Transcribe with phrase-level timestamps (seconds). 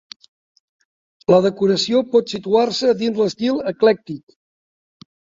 [1.33, 4.35] La decoració pot situar-se dins l'estil eclèctic.